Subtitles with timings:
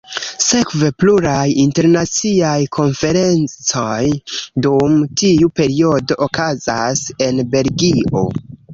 [0.43, 4.01] Sekve pluraj internaciaj konferencoj
[4.67, 8.29] dum tiu periodo okazas en Belgio.